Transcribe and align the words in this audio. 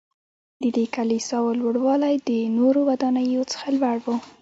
ددې 0.63 0.85
کلیساوو 0.95 1.57
لوړوالی 1.61 2.15
له 2.27 2.37
نورو 2.57 2.79
ودانیو 2.89 3.43
څخه 3.51 3.67
زیات 3.81 4.01
و. 4.05 4.07